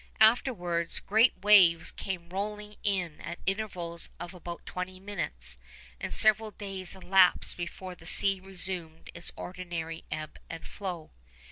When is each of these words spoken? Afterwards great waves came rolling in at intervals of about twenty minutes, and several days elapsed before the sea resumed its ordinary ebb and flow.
Afterwards 0.19 0.99
great 0.99 1.37
waves 1.43 1.91
came 1.91 2.29
rolling 2.29 2.75
in 2.83 3.21
at 3.21 3.37
intervals 3.45 4.09
of 4.19 4.33
about 4.33 4.65
twenty 4.65 4.99
minutes, 4.99 5.59
and 5.99 6.11
several 6.11 6.49
days 6.49 6.95
elapsed 6.95 7.55
before 7.55 7.93
the 7.93 8.07
sea 8.07 8.39
resumed 8.39 9.11
its 9.13 9.31
ordinary 9.35 10.03
ebb 10.09 10.39
and 10.49 10.65
flow. 10.67 11.11